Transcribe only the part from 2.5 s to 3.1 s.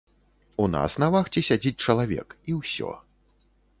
і ўсё.